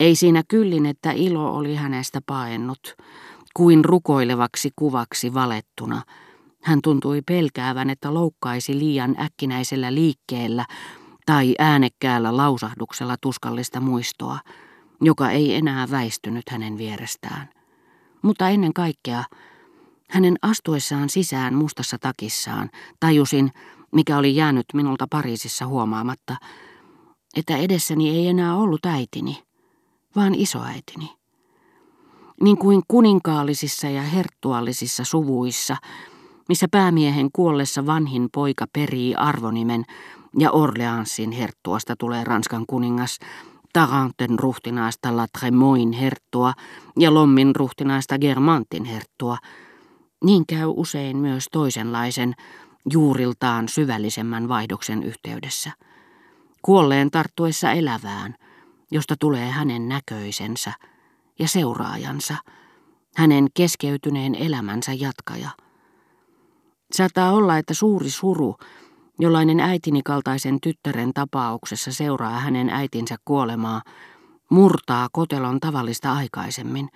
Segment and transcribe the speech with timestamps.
[0.00, 2.96] Ei siinä kyllin, että ilo oli hänestä paennut,
[3.54, 6.02] kuin rukoilevaksi kuvaksi valettuna.
[6.62, 10.66] Hän tuntui pelkäävän, että loukkaisi liian äkkinäisellä liikkeellä
[11.26, 14.38] tai äänekkäällä lausahduksella tuskallista muistoa,
[15.00, 17.48] joka ei enää väistynyt hänen vierestään.
[18.22, 19.24] Mutta ennen kaikkea,
[20.10, 22.70] hänen astuessaan sisään mustassa takissaan,
[23.00, 23.50] tajusin,
[23.92, 26.36] mikä oli jäänyt minulta Pariisissa huomaamatta,
[27.36, 29.45] että edessäni ei enää ollut äitini,
[30.16, 31.10] vaan isoäitini.
[32.40, 35.76] Niin kuin kuninkaallisissa ja herttuallisissa suvuissa,
[36.48, 39.84] missä päämiehen kuollessa vanhin poika perii arvonimen
[40.38, 43.18] ja Orleansin herttuasta tulee Ranskan kuningas,
[43.72, 46.52] Taranten ruhtinaasta La Tremoin herttua
[46.98, 49.38] ja Lommin ruhtinaasta Germantin herttua,
[50.24, 52.34] niin käy usein myös toisenlaisen,
[52.92, 55.70] juuriltaan syvällisemmän vaihdoksen yhteydessä.
[56.62, 58.34] Kuolleen tarttuessa elävään,
[58.90, 60.72] josta tulee hänen näköisensä
[61.38, 62.36] ja seuraajansa,
[63.16, 65.50] hänen keskeytyneen elämänsä jatkaja.
[66.92, 68.56] Saattaa olla, että suuri suru,
[69.18, 73.82] jollainen äitini kaltaisen tyttären tapauksessa seuraa hänen äitinsä kuolemaa,
[74.50, 76.88] murtaa kotelon tavallista aikaisemmin,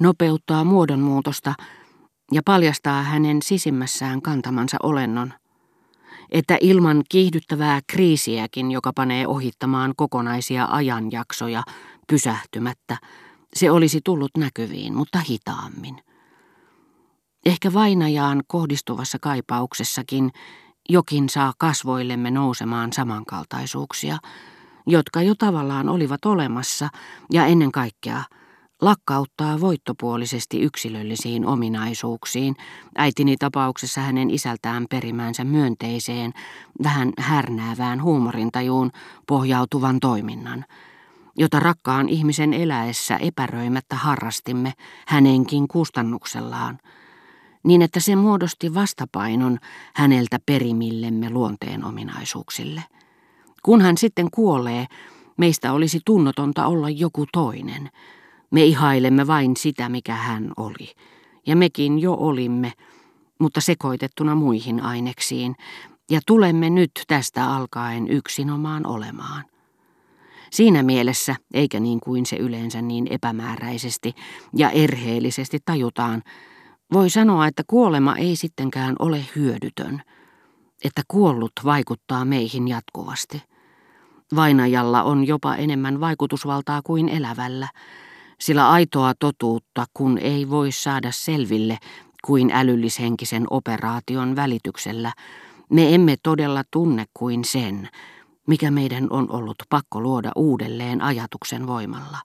[0.00, 1.54] nopeuttaa muodonmuutosta
[2.32, 5.32] ja paljastaa hänen sisimmässään kantamansa olennon.
[6.30, 11.62] Että ilman kiihdyttävää kriisiäkin, joka panee ohittamaan kokonaisia ajanjaksoja
[12.08, 12.96] pysähtymättä,
[13.56, 15.96] se olisi tullut näkyviin, mutta hitaammin.
[17.46, 20.30] Ehkä vainajaan kohdistuvassa kaipauksessakin
[20.88, 24.18] jokin saa kasvoillemme nousemaan samankaltaisuuksia,
[24.86, 26.88] jotka jo tavallaan olivat olemassa
[27.32, 28.22] ja ennen kaikkea–
[28.84, 32.56] lakkauttaa voittopuolisesti yksilöllisiin ominaisuuksiin,
[32.98, 36.32] äitini tapauksessa hänen isältään perimäänsä myönteiseen,
[36.82, 38.90] vähän härnäävään huumorintajuun
[39.26, 40.64] pohjautuvan toiminnan,
[41.36, 44.72] jota rakkaan ihmisen eläessä epäröimättä harrastimme
[45.06, 46.78] hänenkin kustannuksellaan,
[47.64, 49.58] niin että se muodosti vastapainon
[49.94, 52.82] häneltä perimillemme luonteen ominaisuuksille.
[53.62, 54.86] Kun hän sitten kuolee,
[55.36, 57.90] meistä olisi tunnotonta olla joku toinen–
[58.54, 60.94] me ihailemme vain sitä, mikä hän oli.
[61.46, 62.72] Ja mekin jo olimme,
[63.38, 65.56] mutta sekoitettuna muihin aineksiin,
[66.10, 69.44] ja tulemme nyt tästä alkaen yksinomaan olemaan.
[70.50, 74.14] Siinä mielessä, eikä niin kuin se yleensä niin epämääräisesti
[74.56, 76.22] ja erheellisesti tajutaan,
[76.92, 80.02] voi sanoa, että kuolema ei sittenkään ole hyödytön,
[80.84, 83.42] että kuollut vaikuttaa meihin jatkuvasti.
[84.36, 87.68] Vainajalla on jopa enemmän vaikutusvaltaa kuin elävällä,
[88.44, 91.78] sillä aitoa totuutta kun ei voi saada selville
[92.24, 95.12] kuin älyllishenkisen operaation välityksellä,
[95.70, 97.88] me emme todella tunne kuin sen,
[98.46, 102.18] mikä meidän on ollut pakko luoda uudelleen ajatuksen voimalla,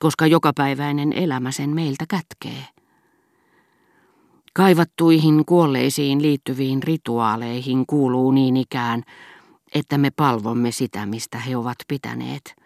[0.00, 2.64] koska jokapäiväinen elämä sen meiltä kätkee.
[4.52, 9.02] Kaivattuihin kuolleisiin liittyviin rituaaleihin kuuluu niin ikään,
[9.74, 12.59] että me palvomme sitä, mistä he ovat pitäneet.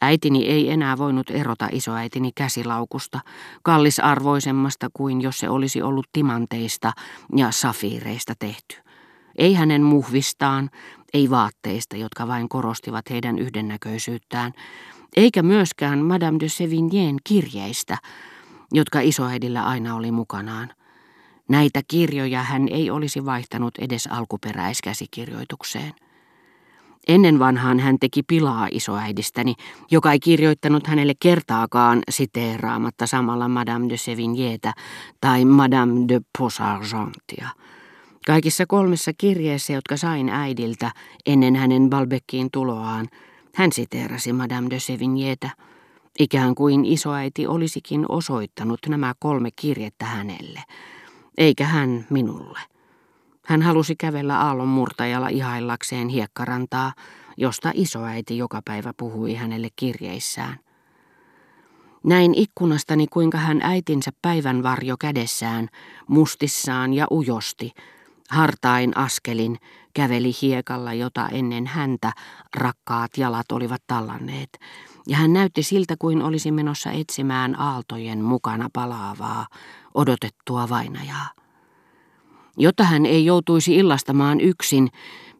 [0.00, 3.20] Äitini ei enää voinut erota isoäitini käsilaukusta,
[3.62, 6.92] kallisarvoisemmasta kuin jos se olisi ollut timanteista
[7.36, 8.76] ja safiireista tehty.
[9.38, 10.70] Ei hänen muhvistaan,
[11.14, 14.52] ei vaatteista, jotka vain korostivat heidän yhdennäköisyyttään,
[15.16, 17.98] eikä myöskään Madame de Sévignien kirjeistä,
[18.72, 20.70] jotka isoäidillä aina oli mukanaan.
[21.48, 25.92] Näitä kirjoja hän ei olisi vaihtanut edes alkuperäiskäsikirjoitukseen.
[27.08, 29.54] Ennen vanhaan hän teki pilaa isoäidistäni,
[29.90, 34.72] joka ei kirjoittanut hänelle kertaakaan siteeraamatta samalla Madame de Sevignétä
[35.20, 37.48] tai Madame de Posargentia.
[38.26, 40.90] Kaikissa kolmessa kirjeessä, jotka sain äidiltä
[41.26, 43.08] ennen hänen Balbekkiin tuloaan,
[43.54, 45.50] hän siteerasi Madame de Sevignétä,
[46.18, 50.62] ikään kuin isoäiti olisikin osoittanut nämä kolme kirjettä hänelle,
[51.38, 52.77] eikä hän minulle.
[53.48, 56.92] Hän halusi kävellä aallon murtajalla ihaillakseen hiekkarantaa,
[57.36, 60.58] josta isoäiti joka päivä puhui hänelle kirjeissään.
[62.04, 65.68] Näin ikkunastani, kuinka hän äitinsä päivän varjo kädessään,
[66.08, 67.72] mustissaan ja ujosti,
[68.30, 69.58] hartain askelin,
[69.94, 72.12] käveli hiekalla, jota ennen häntä
[72.56, 74.58] rakkaat jalat olivat tallanneet,
[75.06, 79.46] ja hän näytti siltä kuin olisi menossa etsimään aaltojen mukana palaavaa,
[79.94, 81.28] odotettua vainajaa.
[82.60, 84.88] Jotta hän ei joutuisi illastamaan yksin,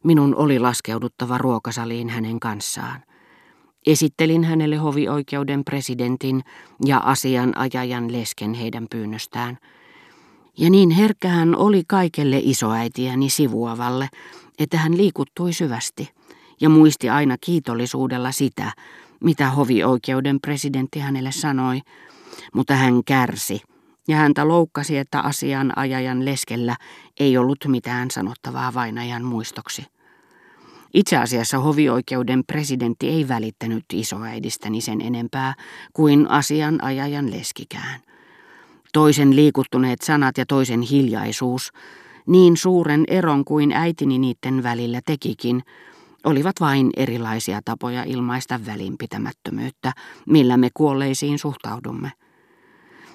[0.05, 3.03] minun oli laskeuduttava ruokasaliin hänen kanssaan.
[3.87, 6.43] Esittelin hänelle hovioikeuden presidentin
[6.85, 9.59] ja asianajajan lesken heidän pyynnöstään.
[10.59, 14.09] Ja niin herkkä hän oli kaikelle isoäitiäni sivuavalle,
[14.59, 16.11] että hän liikuttui syvästi
[16.61, 18.73] ja muisti aina kiitollisuudella sitä,
[19.21, 21.81] mitä hovioikeuden presidentti hänelle sanoi,
[22.55, 23.61] mutta hän kärsi
[24.09, 26.77] ja häntä loukkasi, että asianajajan leskellä
[27.21, 29.87] ei ollut mitään sanottavaa vainajan muistoksi.
[30.95, 35.55] Itse asiassa hovioikeuden presidentti ei välittänyt isoäidistäni sen enempää
[35.93, 38.01] kuin asianajajan leskikään.
[38.93, 41.73] Toisen liikuttuneet sanat ja toisen hiljaisuus,
[42.27, 45.63] niin suuren eron kuin äitini niiden välillä tekikin,
[46.25, 49.93] olivat vain erilaisia tapoja ilmaista välinpitämättömyyttä,
[50.27, 52.13] millä me kuolleisiin suhtaudumme.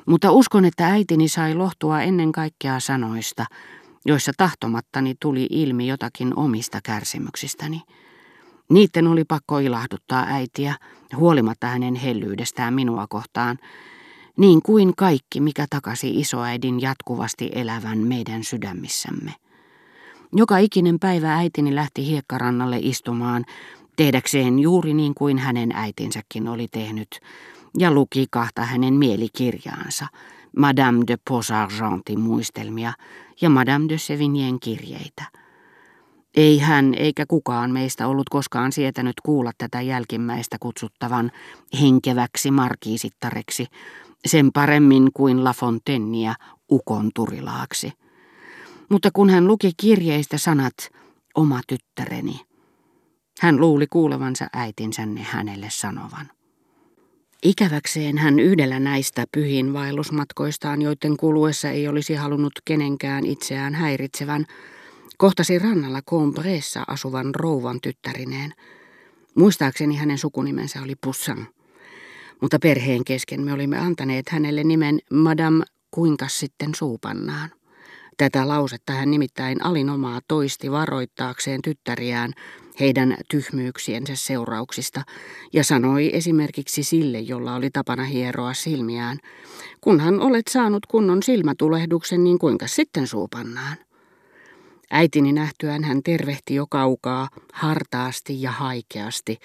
[0.08, 3.46] Mutta uskon, että äitini sai lohtua ennen kaikkea sanoista,
[4.06, 7.82] joissa tahtomattani tuli ilmi jotakin omista kärsimyksistäni.
[8.70, 10.76] Niiden oli pakko ilahduttaa äitiä,
[11.16, 13.58] huolimatta hänen hellyydestään minua kohtaan,
[14.38, 19.34] niin kuin kaikki, mikä takasi isoäidin jatkuvasti elävän meidän sydämissämme.
[20.36, 23.46] Joka ikinen päivä äitini lähti hiekkarannalle istumaan,
[23.96, 27.20] tehdäkseen juuri niin kuin hänen äitinsäkin oli tehnyt,
[27.78, 30.08] ja luki kahta hänen mielikirjaansa,
[30.58, 32.94] Madame de Posargentin muistelmia
[33.42, 35.24] ja Madame de Sevignien kirjeitä.
[36.36, 41.32] Ei hän eikä kukaan meistä ollut koskaan sietänyt kuulla tätä jälkimmäistä kutsuttavan
[41.82, 43.66] henkeväksi markiisittareksi,
[44.26, 46.36] sen paremmin kuin La Fontaineia
[46.72, 47.94] ukon turilaaksi.
[48.90, 50.74] Mutta kun hän luki kirjeistä sanat,
[51.36, 52.42] oma tyttäreni,
[53.42, 56.30] hän luuli kuulevansa äitinsänne hänelle sanovan.
[57.44, 64.46] Ikäväkseen hän yhdellä näistä pyhin vaellusmatkoistaan, joiden kuluessa ei olisi halunnut kenenkään itseään häiritsevän,
[65.18, 68.54] kohtasi rannalla Combreessa asuvan rouvan tyttärineen.
[69.36, 71.48] Muistaakseni hänen sukunimensä oli Poussin.
[72.42, 77.50] Mutta perheen kesken me olimme antaneet hänelle nimen Madame kuinka sitten suupannaan.
[78.24, 82.34] Tätä lausetta hän nimittäin alinomaa toisti varoittaakseen tyttäriään
[82.80, 85.02] heidän tyhmyyksiensä seurauksista
[85.54, 89.18] ja sanoi esimerkiksi sille, jolla oli tapana hieroa silmiään,
[89.82, 93.78] kunhan olet saanut kunnon silmätulehduksen, niin kuinka sitten suupannaan?
[94.92, 99.38] Äitini nähtyään hän tervehti jo kaukaa, hartaasti ja haikeasti,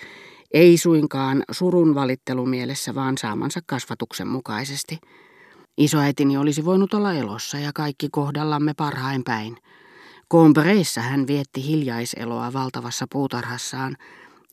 [0.53, 4.99] ei suinkaan surun valittelumielessä, vaan saamansa kasvatuksen mukaisesti.
[5.79, 9.57] Isoäitini olisi voinut olla elossa ja kaikki kohdallamme parhain päin.
[10.33, 13.97] Combreissa hän vietti hiljaiseloa valtavassa puutarhassaan,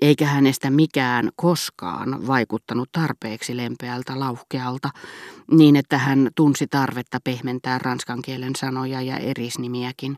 [0.01, 4.89] eikä hänestä mikään koskaan vaikuttanut tarpeeksi lempeältä lauhkealta,
[5.51, 10.17] niin että hän tunsi tarvetta pehmentää ranskan kielen sanoja ja erisnimiäkin.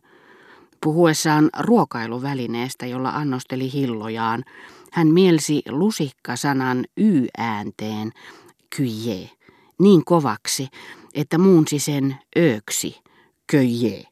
[0.83, 4.43] Puhuessaan ruokailuvälineestä, jolla annosteli hillojaan,
[4.91, 8.11] hän mielsi lusikka-sanan y-äänteen,
[8.77, 9.36] kyje,
[9.79, 10.67] niin kovaksi,
[11.13, 13.01] että muunsi sen ööksi,
[13.51, 14.03] köje.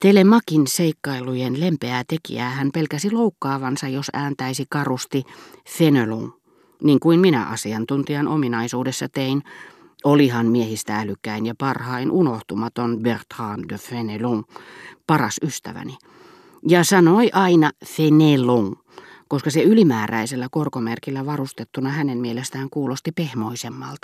[0.00, 5.22] Telemakin seikkailujen lempeää tekijää hän pelkäsi loukkaavansa, jos ääntäisi karusti
[5.68, 6.34] fenelon,
[6.82, 9.42] niin kuin minä asiantuntijan ominaisuudessa tein,
[10.04, 14.44] olihan miehistä älykkäin ja parhain unohtumaton Bertrand de Fenelon,
[15.06, 15.96] paras ystäväni.
[16.68, 18.76] Ja sanoi aina Fenelon,
[19.28, 24.02] koska se ylimääräisellä korkomerkillä varustettuna hänen mielestään kuulosti pehmoisemmalta.